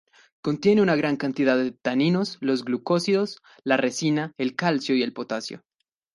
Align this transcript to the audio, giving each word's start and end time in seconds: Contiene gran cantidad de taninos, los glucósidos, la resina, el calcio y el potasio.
Contiene 0.41 0.83
gran 0.95 1.15
cantidad 1.15 1.55
de 1.57 1.73
taninos, 1.73 2.39
los 2.41 2.65
glucósidos, 2.65 3.37
la 3.63 3.77
resina, 3.77 4.33
el 4.39 4.55
calcio 4.55 4.95
y 4.95 5.03
el 5.03 5.13
potasio. 5.13 5.61